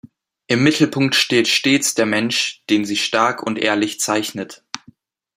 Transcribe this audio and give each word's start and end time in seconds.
Im 0.47 0.63
Mittelpunkt 0.63 1.13
steht 1.13 1.47
stets 1.47 1.93
der 1.93 2.07
Mensch, 2.07 2.63
den 2.71 2.85
sie 2.85 2.97
stark 2.97 3.43
und 3.43 3.59
ehrlich 3.59 3.99
zeichnet. 3.99 4.63